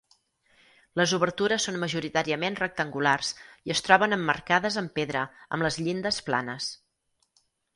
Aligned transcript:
Les 0.99 1.11
obertures 1.17 1.67
són 1.67 1.77
majoritàriament 1.83 2.57
rectangulars 2.61 3.29
i 3.69 3.75
es 3.75 3.85
troben 3.89 4.19
emmarcades 4.19 4.81
en 4.83 4.89
pedra, 4.99 5.23
amb 5.57 5.67
les 5.69 5.79
llindes 5.85 6.23
planes. 6.31 6.73